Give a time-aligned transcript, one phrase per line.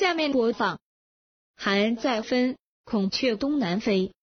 [0.00, 0.78] 下面播放，
[1.56, 4.14] 寒再分，孔雀东南飞。